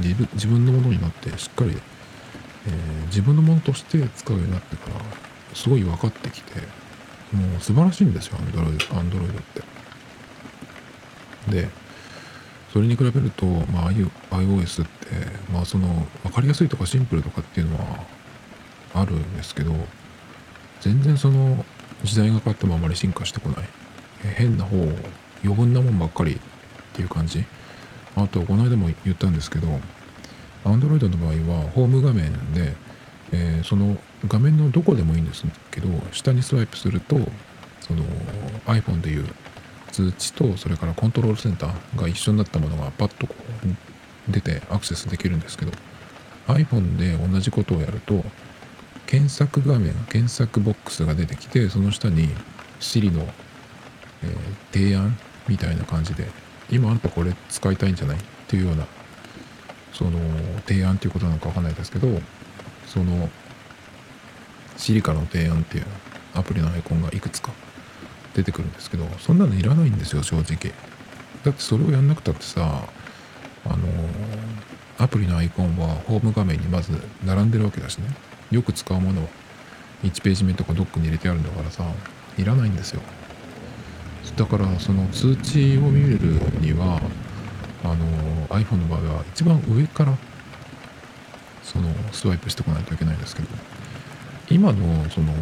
[0.00, 1.72] 自分自分のものになってしっかり、
[2.66, 5.00] えー、自分のものとして使うようになってから
[5.54, 6.60] すごい分かってきて
[7.32, 9.62] もう素晴らしいんですよ Android, Android って。
[11.50, 11.68] で
[12.72, 15.06] それに比べると、まあ、iOS って、
[15.52, 18.04] まあ、その分かりやすいとかシンプルとかっていうのは
[18.94, 19.72] あるんですけど
[20.80, 21.64] 全然その
[22.04, 23.68] 時代が変わってもあまり進化してこない。
[24.36, 24.76] 変な方、
[25.44, 26.38] 余分なもんばっかりっ
[26.92, 27.44] ていう感じ。
[28.16, 29.68] あと、この間も言ったんですけど、
[30.64, 32.74] Android の場合はホーム画面で、
[33.32, 37.16] えー、その画面のどこでもいいんですけど、下にスワイプすると、
[37.80, 38.04] その
[38.66, 39.26] iPhone でいう
[39.92, 45.72] 通知と、それからコントロールセンターが一緒になったものがパッとこう出てアクセスできるんですけど、
[46.46, 48.24] iPhone で同じことをやると、
[49.06, 52.28] 検索画面検索ボックスが出てきてその下に
[52.78, 53.22] Siri の、
[54.22, 55.16] えー、提案
[55.48, 56.26] みたいな感じで
[56.70, 58.18] 今あんたこれ使いたいんじゃない？
[58.18, 58.86] っていうような
[59.94, 60.20] その
[60.66, 62.20] 提案っていうことなのかわかんないですけど
[62.84, 63.30] その
[64.76, 65.86] Siri からの提案っていう
[66.34, 67.50] アプリのアイコンがいくつか
[68.38, 70.72] 出てくるんですけどそんなのいらないんですよ正直。
[71.44, 72.84] だってそれをやんなくたってさ
[73.64, 73.76] あの
[74.98, 76.92] アプリのアイコンはホーム画面にまず
[77.24, 78.08] 並んでるわけだしね。
[78.50, 79.28] よく使うものを
[80.04, 81.84] 1ページ目とかドックに入れてあるんだからさ
[82.38, 83.02] いらないんですよ。
[84.36, 86.18] だからその通知を見れる
[86.60, 87.00] には
[87.82, 87.96] あの
[88.48, 90.16] iPhone の場合は一番上から
[91.62, 93.48] そのスワイプしてこないといけないんですけど
[94.50, 95.34] 今のその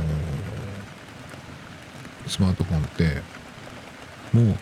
[2.27, 3.23] スマートフォンって
[4.33, 4.57] もう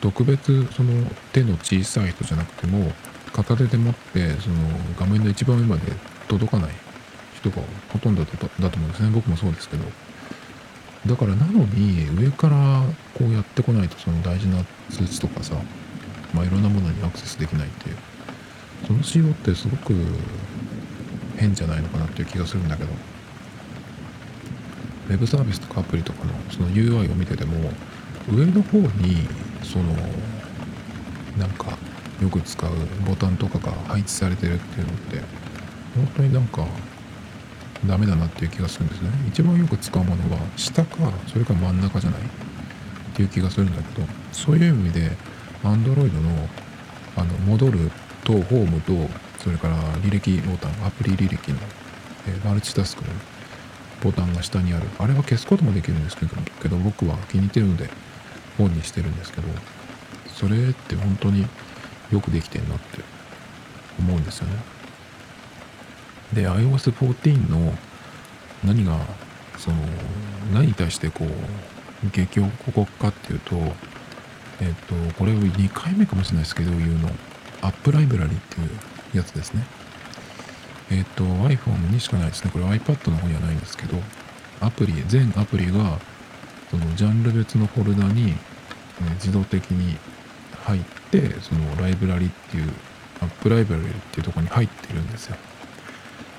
[0.00, 0.92] 特別その
[1.32, 2.92] 手の小さい人じゃなくても
[3.32, 4.56] 片手で持ってその
[4.98, 5.82] 画面の一番上まで
[6.28, 6.70] 届かない
[7.34, 9.84] 人がほとんどだとだと思うんですね僕もそうですけど
[11.06, 12.82] だからなのに上から
[13.14, 15.56] こうやってこないとその大事な通知とかさ
[16.32, 17.96] まあいろんなものにアクセスできないっていう
[18.86, 19.94] その仕様ってすごく
[21.36, 23.13] 変じゃないのかなっていう気がするんだけど。
[25.08, 27.70] ウェブサービスとかアプリとかのその UI を見てても
[28.32, 29.28] 上の方に
[29.62, 29.84] その
[31.38, 31.76] なんか
[32.22, 32.70] よく使う
[33.06, 35.20] ボタンとかが配置されてるっていうのって
[35.96, 36.66] 本当になんか
[37.86, 39.10] ダメだなっていう気がするんですね。
[39.28, 42.24] 一番よく使うものは下かそれか真ん中じゃないっ
[43.14, 45.10] ていう気がするんだけどそういう意味で
[45.62, 46.48] Android の
[47.16, 47.90] あの戻る
[48.24, 48.92] とホームと
[49.38, 51.58] それから履歴ボタンアプリ履歴の、
[52.44, 53.10] マルチタスクの
[54.04, 54.86] ボタンが下にある。
[54.98, 57.88] あれは消すこともできるんですけどけど僕は気に入ってるので
[58.60, 59.48] オンにしてるんですけど
[60.28, 61.46] それって本当に
[62.12, 63.00] よくできてんなって
[63.98, 64.56] 思うんですよね。
[66.34, 67.72] で iOS14 の
[68.64, 68.98] 何が
[69.58, 69.76] その
[70.52, 73.56] 何に対してこう激おこかっていうと
[74.60, 77.10] えっ、とこれを2回目かもしれないですけど言うの。
[77.64, 79.64] アップライブラリっていうやつですね。
[80.90, 82.50] えっ、と iPhone にしかないですね。
[82.52, 83.96] これ iPad の方にはないんですけど
[84.60, 85.98] アプリ全アプリが
[86.70, 88.34] そのジャンル別のフォルダに、え
[89.14, 89.96] 自動的に
[90.64, 92.72] 入ってそのライブラリっていう
[93.20, 95.36] アップライブラリっていうとこに入ってるんですよ。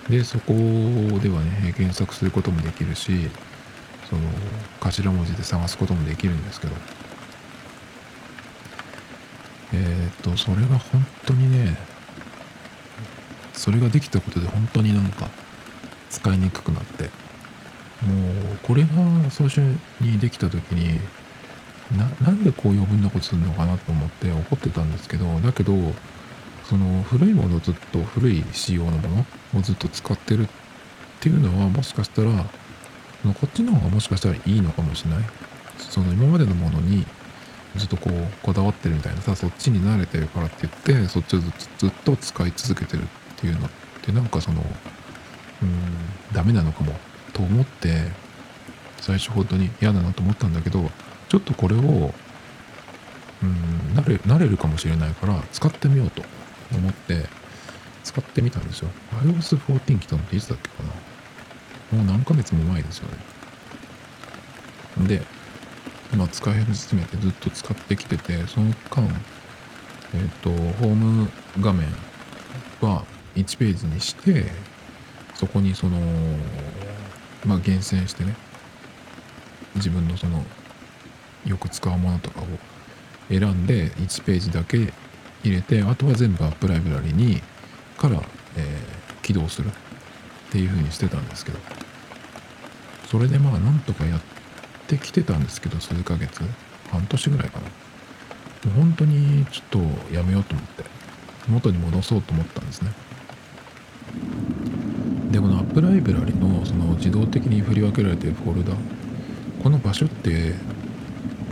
[0.10, 3.29] でそこではね検索することもできるし
[4.10, 4.21] その
[4.79, 6.73] 頭文字で探すこともできるんですけど。
[9.73, 11.75] えー、っとそれが本当にね
[13.55, 15.29] それができたことで本当になんか
[16.09, 17.09] 使いにくくなって。
[18.03, 18.89] もうこれが
[19.29, 19.61] 最初
[20.01, 20.99] にできた時に
[21.97, 25.73] ななんでこう余分なことするのかなと思って怒ってたんですけどだけど
[26.63, 30.47] その古いものをずっと古い仕様のものをずっと使ってるっ
[31.19, 32.31] ていうのはもしかしたら
[33.23, 35.19] こっちの方がもしかしたらいいのかもしれない。
[35.77, 37.05] その今までのものに
[37.75, 41.47] ずっとこうこだわってるみたいなさそっちに慣れてるからって言ってそっちをず
[41.87, 43.03] っと使い続けてる。
[43.03, 43.05] っ
[43.45, 43.69] いうのっ
[44.01, 44.62] てなんかその
[45.62, 46.93] うんダメなのかも
[47.34, 48.12] と思って
[48.97, 50.89] 最初本当に嫌だなと思ったんだけど
[51.29, 53.53] ちょっとこれをうん
[53.95, 56.23] 慣れ慣れるかもしれないから使ってみようと
[56.73, 57.25] 思って
[58.03, 58.89] 使ってみたんですよ。
[59.23, 61.97] iOS14 来たのっていつだっけかな。
[61.97, 63.08] もう何ヶ月も前ですよ
[64.97, 65.08] ね。
[65.08, 65.21] で
[66.13, 69.03] 今使い始めてずっと使ってきててその間
[70.13, 71.29] えっ、ー、とホーム
[71.60, 71.88] 画面
[72.81, 73.03] は
[73.35, 74.45] 1ページにして
[75.35, 75.99] そこにその
[77.45, 78.35] まあ厳選してね
[79.75, 80.43] 自分のその
[81.45, 82.45] よく使うものとかを
[83.29, 84.93] 選んで1ページだけ
[85.43, 87.41] 入れてあとは全部アップライブラリに
[87.97, 88.21] から、
[88.57, 89.71] えー、起動するっ
[90.51, 91.59] ていう風にしてたんですけど
[93.07, 94.21] それでまあなんとかやっ
[94.87, 96.41] てきてたんですけど数ヶ月
[96.91, 97.65] 半年ぐらいかな。
[98.65, 100.83] もう本当にちょっとやめようと思って
[101.47, 102.91] 元に戻そうと思ったんですね。
[105.31, 108.73] でこのアップライブラリのその自動的に振り分けられているフォルダ
[109.61, 110.53] この場所って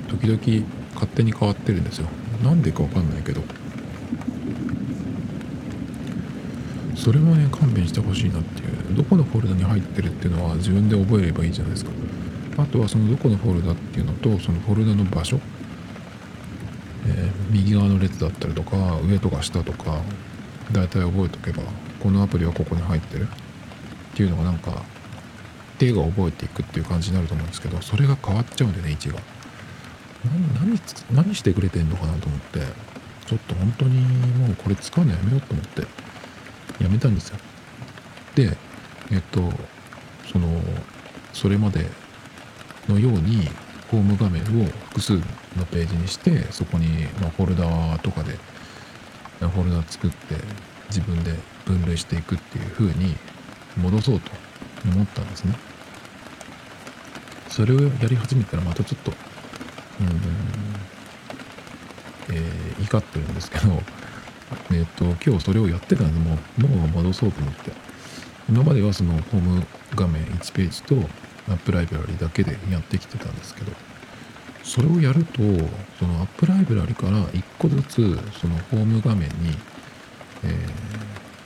[0.07, 2.07] 時々勝手に変わってるんですよ。
[2.43, 3.41] なんでかわかんないけど。
[6.95, 8.95] それもね勘弁してほしいなっていう。
[8.95, 11.91] どこのフォルダに入ってるっていうのは自分で覚えればいいじゃないですか。
[12.57, 15.39] あとはそのどこのフォルダっていうのとそのフォルダの場所、
[17.07, 19.99] えー、右側の列だったりとか上とか下とか
[20.71, 21.63] 大体覚えとけば
[21.99, 23.27] このアプリはここに入ってる。
[24.13, 24.83] っていうのがなんか
[25.79, 29.19] 手が覚えていくっていう感じになると思うんですけどそれが変わっちゃうんでね位置が。
[30.55, 30.79] 何
[31.11, 32.59] 何してくれてんのかなと思って
[33.25, 33.99] ちょっと本当に
[34.37, 35.81] もうこれ使うのやめようと思って
[36.81, 37.37] やめたんですよ。
[38.35, 38.55] で
[39.11, 39.51] えっと
[40.31, 40.47] その
[41.33, 41.89] それまで
[42.87, 43.49] のように
[43.91, 45.21] ホーム画面を複数の
[45.71, 46.87] ページにしてそこに、
[47.21, 48.37] まフォルダとかで
[49.39, 50.35] フォルダ作って
[50.87, 53.15] 自分で分類していくっていう風に
[53.77, 54.31] 戻そうと
[54.85, 55.55] 思ったんですね。
[57.49, 59.11] それをやり始めたらまたちょっと、
[60.01, 60.07] うん、
[62.35, 63.83] えー、怒ってるんですけど、
[64.71, 67.71] えっ、と、今日それをやってたんで、もう脳を戻そうと思って、
[68.49, 69.63] 今まではそのホーム
[69.95, 70.95] 画面1ページと
[71.47, 73.71] アップライブラリだけでやってきてたんですけど、
[74.63, 75.41] それをやると、
[75.99, 77.95] そのアップライブラリから1個ずつ、
[78.39, 79.57] そのホーム画面に、
[80.43, 80.47] え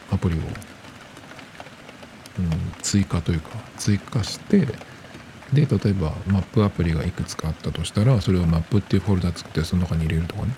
[0.09, 0.41] ー、アプリを
[2.39, 2.49] うん、
[2.81, 4.67] 追加というか追加して
[5.53, 10.55] で例えばマップアプリがいくつかあったとしたらそれをマップっていうフォルダ作ってその中に入れるとかね。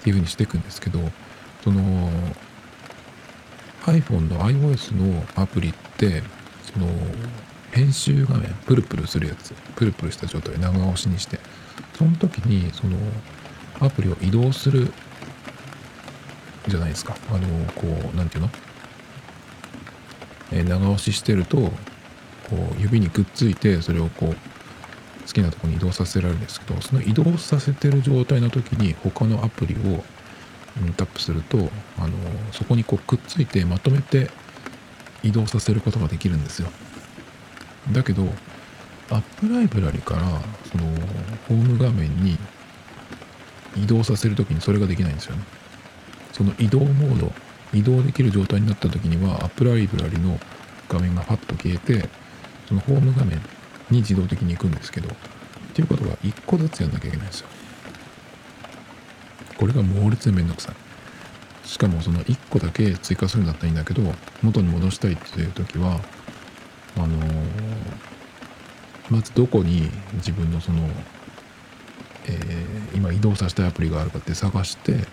[0.00, 1.00] っていうふうにしていくんですけど
[1.62, 2.10] その
[3.86, 6.22] iPhone の iOS のアプリって
[6.62, 6.86] その
[7.72, 11.38] 編集画面プルプルするやつプルプルした状態長押しにして
[11.96, 12.98] その時にその
[13.80, 14.92] アプリを移動する
[16.68, 17.16] じゃないですか。
[17.30, 17.40] あの
[17.72, 18.50] こう何て言うの、
[20.54, 21.70] え、長押ししてるとこ
[22.78, 24.34] う指にくっついてそれをこう
[25.26, 30.04] 好きなとこに移動させられるんですけどその移動させてる状態の時に他のアプリを、
[30.96, 32.14] タップするとあの
[32.52, 34.28] そこにこうくっついてまとめて
[35.22, 36.68] 移動させることができるんですよ。
[37.92, 38.24] だけど
[39.10, 40.22] アップライブラリから
[40.70, 40.84] その
[41.48, 42.38] ホーム画面に
[43.76, 45.44] 移動させる時にそれができないんですよね。
[46.32, 47.32] その移動モード
[47.74, 50.38] 移動できる状態になった時にはアップライブラリの
[50.88, 52.08] 画面がパッと消えて
[52.68, 53.38] そのホーム画面
[53.90, 55.12] に自動的に行くんですけどっ
[55.74, 57.48] ていうことは1個ずつやんなきゃいけないんですよ。
[59.58, 60.84] これが猛烈にめんどくさい。
[61.66, 64.02] しかもその1個だけ追加するんだったらいいんだけど
[64.42, 66.00] 元に戻したいっていう時は
[66.96, 67.24] あのー、
[69.10, 70.88] まずどこに自分のその、
[72.26, 75.06] えー、今移動させたいアプリがあるかって探して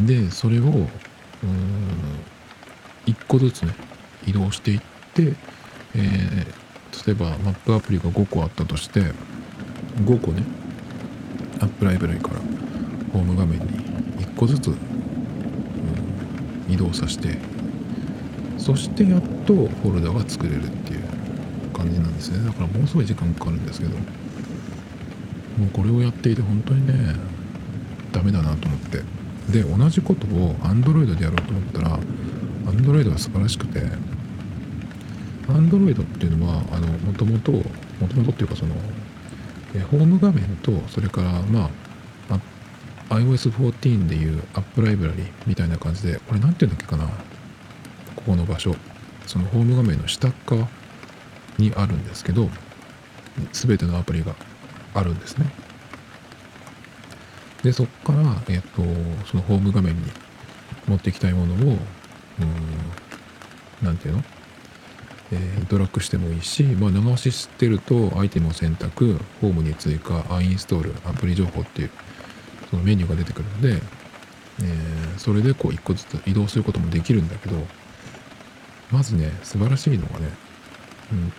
[0.00, 0.88] でそれを
[3.06, 3.74] 1個ずつね
[4.26, 4.80] 移動していっ
[5.14, 5.34] て、
[5.94, 9.00] えー、例えばマップアプリが5個あったとして
[10.04, 10.42] 5個ね
[11.60, 12.40] アップライブラリから
[13.12, 13.66] ホーム画面に
[14.24, 14.76] 1個ずつ、うん、
[16.68, 17.38] 移動させて
[18.58, 21.02] そしてやっとフォルダが作れるっていう
[21.74, 22.46] 感じなんですね。
[22.46, 27.14] だからもうすごい時間かかるんですけどもうこれをやっていて本当にね
[28.10, 29.13] ダメだなと思って。
[29.50, 31.98] で同じことを Android でやろうと思ったら
[32.66, 33.80] Android は素晴らしくて
[35.48, 37.62] Android っていうのはあのもともとも
[38.08, 38.74] ともとっていうかその
[39.90, 41.70] ホーム画面とそれからま
[42.30, 42.40] あ
[43.10, 47.06] iOS14 でいうアップライブラリみたいな感じでこれ何て言うんだっけかな
[48.16, 48.74] ここの場所。
[49.26, 50.68] そのホーム画面の下側
[51.58, 52.48] にあるんですけど
[53.52, 54.34] 全てのアプリが
[54.94, 55.46] あるんですね。
[57.64, 58.82] でそこから、えっ、と
[59.26, 60.02] そのホーム画面に
[60.86, 61.78] 持っていきたいものをうん
[63.82, 64.24] 何て言うの？
[65.32, 71.90] えー、ドラッグしてもいいし、まあ、長押ししてるとアイテムを選択ホームに追加アインストールアプリ情報っていう
[72.70, 73.82] そのメニューが出てくるので、
[74.60, 77.56] えー、それでこう一個ずつ移動することもできるんだけど
[78.92, 80.28] まずね素晴らしいのがね
[81.12, 81.30] うん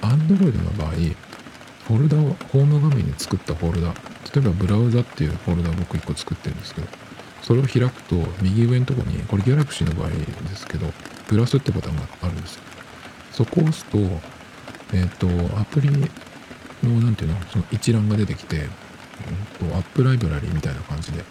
[0.00, 0.94] と Android の場合
[1.86, 3.88] フォルダをホーム画面に作ったフォルダ。
[3.88, 3.94] 例
[4.38, 6.88] えばブラウザっていうフォルダを僕1個作ってるんですけど
[7.42, 10.86] それを開くと右上のとこにこれギャラクシーの場合ですけど
[11.28, 12.62] プラスってボタンがあるんですよ。
[13.30, 15.98] そこを押すとえっ、ー、とアプリの
[16.82, 17.40] 何ていうの？
[17.46, 21.22] その一覧が出てきて、えーと、アップライブラリーみたいな感じで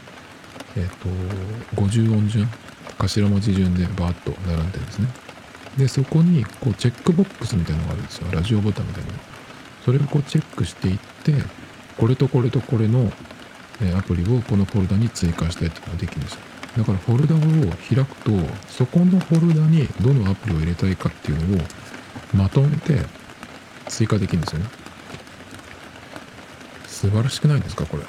[0.77, 0.89] えっ、ー、
[1.75, 2.47] と50音順？
[2.99, 5.07] 頭文字順でバーッと並んでるんですね。
[5.77, 8.27] でそこにこうチェックボックスみたいなのがあるんですよ。
[8.31, 9.11] ラジオボタンみたいな
[9.83, 11.33] それをこうチェックしていって
[11.97, 13.11] これとこれとこれの
[13.97, 16.39] アプリをこのフォルダに追加したいっていうのができるんですよ。
[16.77, 17.39] だからフォルダを
[17.93, 18.31] 開くと
[18.67, 21.65] そこのフォルダにどのアプリを入れたいかっていうのを
[22.33, 23.01] まとめて
[23.87, 24.65] 追加できるんですよね。
[26.87, 28.03] 素晴らしくないですかこれ。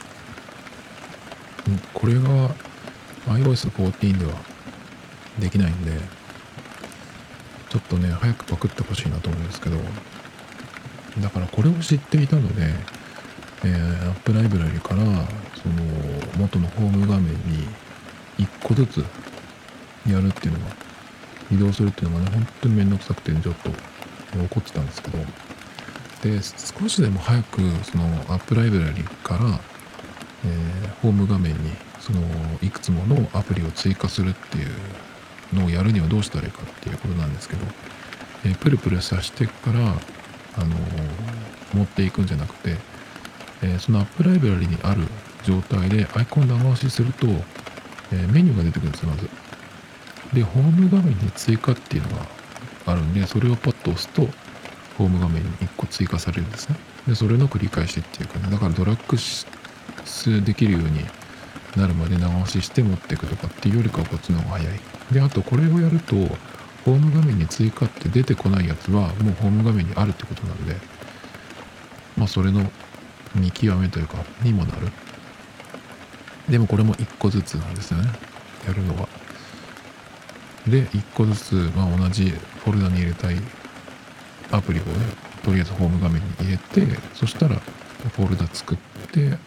[1.93, 2.55] これが
[3.27, 4.33] iOS14 では
[5.39, 5.93] できないんで
[7.71, 9.77] ちょっとね早くパクってほしいなと思うんですけど。
[11.21, 12.73] だからこれを知っていたので
[13.65, 15.75] えー、アップライブラリからその
[16.37, 17.67] 元のホーム画面に
[18.39, 18.99] 1個ずつ
[20.07, 20.77] やるっていうのが
[21.51, 23.71] 移動するっていうのがね本当に面倒くさくてちょっと
[24.39, 25.19] 怒ってたんですけど。
[26.23, 29.61] で少しでも早くそのアップライブラリから、
[30.47, 31.59] えー、ホーム画面に
[32.01, 32.23] その
[32.63, 37.67] いくつものアプリを追加するっていうのをやるにはどうしたらいいかっていうことなんですけど、
[38.47, 39.97] えー、プルプルさしてから
[40.57, 40.77] あの、
[41.75, 42.77] 持っていくんじゃなくて
[43.65, 45.03] えそのアップライブラリにある
[45.43, 47.27] 状態でアイコン長押しすると、
[48.13, 49.29] えメニューが出てくるんですよ、まず。
[50.33, 52.27] で、ホーム画面に追加っていうのが
[52.87, 54.29] あるんで、それをパッと押すと、
[54.99, 56.77] ホーム画面に1個追加されるんですね。
[57.07, 61.05] で、それの繰り返しっていうかね、だからドラッグできるように
[61.77, 64.81] なるまで長押しして持っていくとかっていうよりかはこっちの方が早い。
[65.13, 66.17] で、あとこれをやると、
[66.85, 70.77] ホーム画面に追加って出てこないやつはもうホーム画面にあるってことなんで、
[72.17, 72.71] まあそれの
[73.35, 74.89] 見極めというかにもなる。
[76.49, 78.11] でもこれも一個ずつなんですよね。
[78.67, 79.09] やるのは。
[80.69, 83.37] で1個ずつ、まあ、同じフォルダに入れたい
[84.51, 84.93] アプリをね
[85.43, 88.79] とりあえずホーム画面に入れてそしたらフォルダ作っ
[89.13, 89.39] て、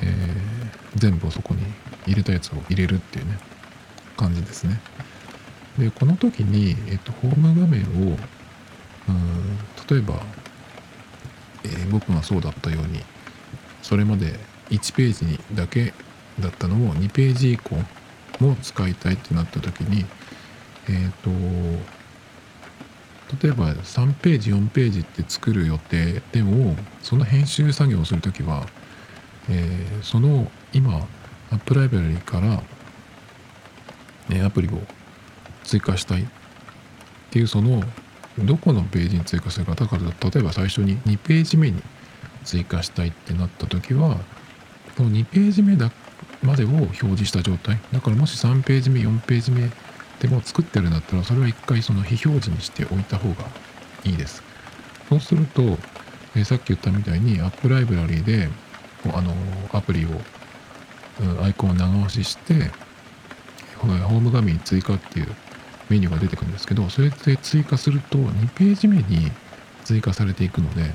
[0.00, 1.62] えー、全部をそこに
[2.06, 3.38] 入れたやつを入れるっていうね
[4.16, 4.80] 感じですね。
[5.78, 8.16] でこの時に、えっと、ホーム画面を
[9.08, 9.58] うん
[9.88, 10.20] 例えば、
[11.64, 13.02] えー、僕がそうだったように
[13.82, 14.38] それまで
[14.70, 15.94] 1ページにだけ
[16.40, 17.76] だったのを2ページ以降
[18.40, 20.04] も使いたいってなった時に
[20.88, 21.30] えっ、と
[23.42, 28.66] 例えば3ページ4ページって作る予定でもその編集作業をする時は、
[29.50, 31.06] えー、その今
[31.50, 32.62] アップライブラリから、
[34.28, 34.80] ね、アプリを
[35.68, 36.26] 追加したいっ
[37.30, 37.82] ていうその
[38.38, 41.82] どこのページに追加するかだから例えば最初に2ページ目に
[42.44, 44.16] 追加したいってなった時は
[44.96, 45.92] この2ページ目だ
[46.42, 47.78] までを表示した状態。
[47.92, 49.70] だからもし3ページ目4ページ目
[50.20, 53.44] でも作ってるんだったらそれは一回その非表示にしておいた方が
[54.04, 54.42] いいです。
[55.08, 55.78] そうすると、
[56.34, 58.48] え、さっき言ったみたいに App ライブラリーで
[59.12, 59.34] あの
[59.72, 60.08] アプリを、
[61.20, 62.70] うん、アイコンを長押しして
[63.76, 65.34] ホーム画面に追加っていう
[65.88, 69.30] メニューが出てくるんですけどそれで追加すると2ページ目に
[69.84, 70.92] 追加されていくので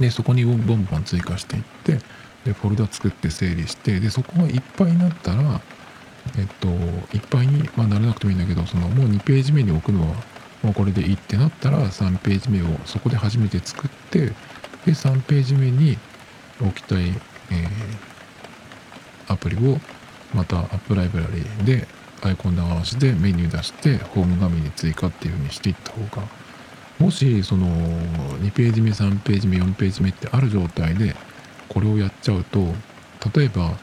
[0.00, 1.98] でそこにボンボン追加していって
[2.44, 5.60] でフォルダ作って整理してでそこがいっぱいになったら
[6.38, 6.68] えっと
[7.14, 10.16] いっぱいに、まあ、ならなくてもいいんだけどそのもう2ページ目に置くのは
[10.62, 14.34] もうこれでいいってなったら3ページ目をそこで初めて作ってで
[14.86, 15.98] 3ページ目に
[16.60, 19.78] 置きたい、えー、アプリを
[20.34, 21.86] またアップライブラリーで
[22.22, 26.26] アイコン長押しでメニュー出してホーム画面に追加っていう風にしていった方が
[26.98, 31.16] もしその2ページ目3ページ目4ページ目ってある状態で
[31.68, 32.58] これをやっちゃうと
[33.34, 33.76] 例えば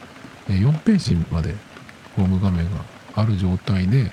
[0.46, 1.54] 4ページまで
[2.16, 2.84] ホーム画面が
[3.14, 4.12] ある状態で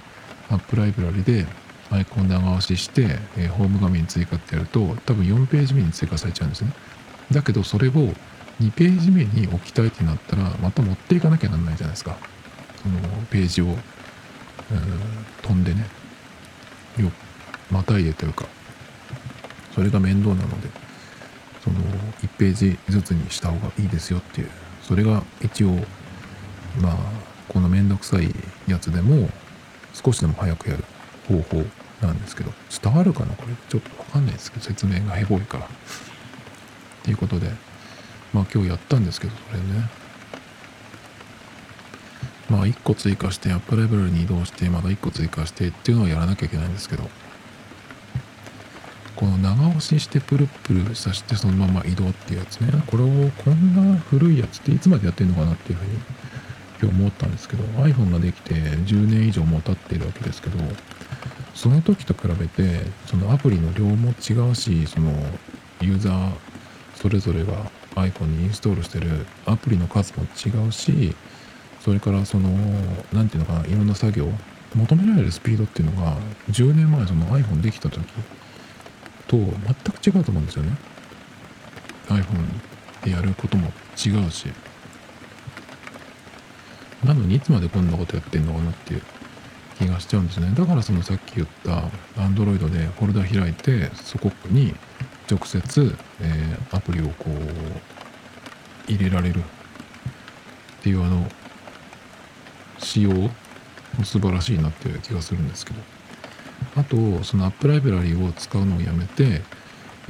[0.50, 1.46] アップライブラリで
[1.92, 6.74] アイコン長押しして、えホーム画面に追加ってやると多分4ページ目に追加されちゃうんですね。
[7.32, 12.18] だけどそれを2ページ目に置きたいってなったらまた持っていかなきゃなんないじゃないですか。
[12.82, 13.00] その
[13.30, 13.78] ページを。
[15.42, 15.86] 飛んでね。
[16.98, 17.12] よ
[17.72, 18.46] またいでというか
[19.74, 20.70] それが面倒なので
[21.64, 21.78] その
[22.22, 24.50] 1ページずつにした方がいいですよっていう。
[24.82, 25.72] それが一応
[26.80, 26.98] まあ
[27.50, 28.34] この面倒くさい
[28.68, 29.30] やつでも
[29.94, 30.84] 少しでも早くやる
[31.28, 31.64] 方法
[32.02, 32.52] なんですけど
[32.84, 33.54] 伝わるかなこれ。
[33.68, 35.66] ちょっとわかんないですけど説明がヘボいから。
[35.66, 35.70] っ
[37.04, 37.50] ていうことで
[38.34, 39.90] まあ今日やったんですけどそれね。
[42.66, 47.04] 1個追加してアップレベルに移動してまた1個追加してっていうのをやらなきゃいけないんですけど
[49.16, 52.68] この長押ししてプルプルさせてそのまま移動っていうやつね。
[52.88, 55.92] これをこんな古いやつっていつまでやってんのかなっていうふうに
[56.82, 60.58] 今日思ったんですけど iPhone ができて10年以上も経っているわけですけど
[61.54, 65.12] その時と比べてそのアプリの量も違うしその
[65.82, 66.32] ユーザー
[66.96, 71.16] それぞれが iPhone にインストールしてるアプリの数も違うし
[71.86, 72.50] それからその
[73.14, 74.28] 何て言うのかないろんな作業
[74.74, 76.18] 求められるスピードっていうのが
[76.50, 78.00] 10年前その iPhone できた時
[79.28, 80.76] と全く違うと思うんですよね。
[82.08, 83.72] iPhone でやることも
[84.04, 84.48] 違うし。
[87.04, 89.02] なのにいつまでこんなことやってんのかなっていう
[89.78, 90.52] 気がしちゃうんですね。
[90.58, 91.84] だからそのさっき言った
[92.20, 94.74] Android でフォルダ開いてそこに
[95.30, 99.44] 直接、えー、アプリをこう入れられるっ
[100.82, 101.28] ていうあの
[102.86, 103.30] 仕様も
[104.04, 105.96] 素晴らしいなっていう気がするんですけど。
[106.76, 109.42] あとそのアップライブラリを使うのをやめて、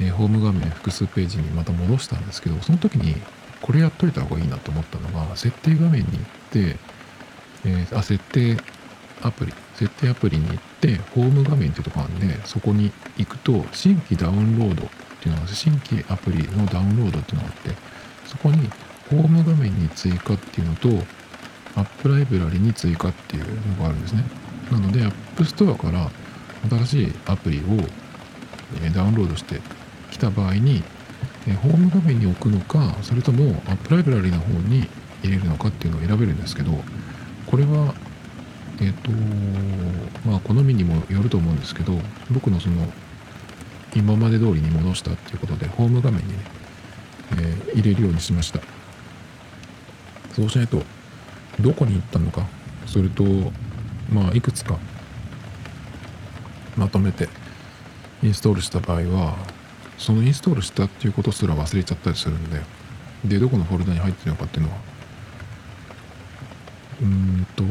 [0.00, 3.14] え、ホーム画面複数ページにまた戻したんですけどその時に
[3.62, 6.20] これやっといた方がいいなと思ったのが設定画面に行っ
[6.50, 6.76] て、
[7.64, 8.56] えー、あ設定
[9.22, 14.88] アプリ設定アプリに行ってホーム画面っていうところなんでそこに行くと新規ダウンロードっ
[15.20, 17.70] ていうのが新規アプリのダウンロードっていうのがあって
[18.26, 18.68] そこに
[19.10, 20.88] ホーム画面に追加っていうのと
[21.76, 23.44] アップライブラリに追加っていう
[23.78, 24.24] のがあるんですね。
[24.70, 25.12] なので、App
[25.44, 26.10] Store から
[26.68, 27.62] 新しいアプリを
[28.94, 29.60] ダウンロードして
[30.10, 30.82] きた場合に、
[31.62, 34.88] ホーム画面に置くのか、それともアップライブラリの方に
[35.22, 36.72] 入れるのかっていうのを選べるんですけど、
[37.46, 37.94] これは、
[38.80, 39.10] えっ、ー、と、
[40.28, 41.98] まあ、好みにもよると思うんですけど、
[42.30, 42.86] 僕のその、
[43.94, 46.38] 今まで通りに戻したっていうことで、ホーム画面にね、
[47.32, 48.60] えー、入れるようにしました。
[50.34, 50.82] そうしないと、
[51.60, 52.46] どこに行ったのか？
[52.86, 53.24] それと
[54.12, 54.78] まあいくつか
[56.76, 57.28] まとめて
[58.22, 59.36] インストールした場合は
[59.98, 62.60] そのインストールしたっていうことすら忘れちゃったりするんで
[63.24, 64.78] でどこのフォルダに入ってるのかっていうのは？
[67.02, 67.64] うんと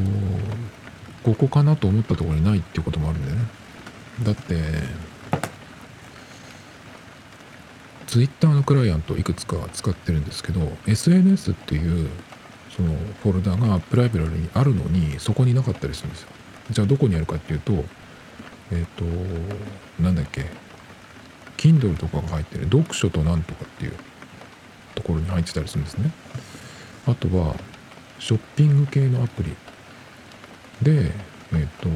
[1.24, 3.44] ここかなと思ったところにないっていうこともあるんだよね。
[4.24, 4.56] だって
[8.08, 12.10] ツイッターのクライアントいくつか使ってるんですけど SNS っていう
[12.76, 16.30] そのフォルダがプライベラルにあるのにそこになかったりするんですよ。
[16.72, 17.86] じゃあどこにあるかっていうと
[18.72, 19.06] えっ、と
[20.02, 20.46] なんだっけ
[21.58, 23.94] Kindle とかが入ってる読書となんとかっていう
[24.96, 26.12] ところに入ってたりするんですね。
[27.08, 27.56] あとは
[28.20, 29.56] ショッピング系のアプリ。
[30.82, 31.12] で
[31.54, 31.90] えっ、と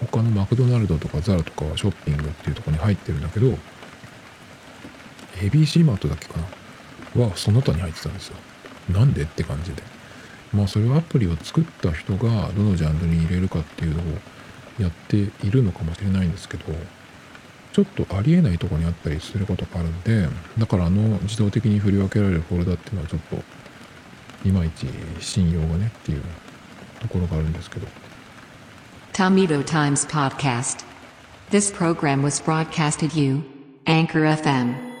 [0.00, 3.56] 他のマクドナルドとかザラとかはショッピングっていうとこに入ってるんだけど
[5.36, 6.38] ABC マートだけか
[7.14, 7.24] な？
[7.26, 8.36] はその他に入ってたんですよ。
[8.90, 9.82] なんでって感じで
[10.52, 14.04] まあそれはアプリを作った人がどのジャンルに入れるかっていうのを
[14.78, 16.72] やっているのかもしれないんですけど
[17.72, 20.28] ちょっとありえないとこにあったりすることがあるんで
[20.58, 23.36] だからあの自動的に振り分けられるフォルダっていうのはちょっと
[24.48, 24.86] いまいち
[25.20, 26.22] 信用がねっていう
[27.00, 27.86] ところがあるんですけど
[29.12, 30.84] Tomato Times Podcast.
[31.50, 33.44] This program was broadcasted you,
[33.86, 34.93] Anchor FM.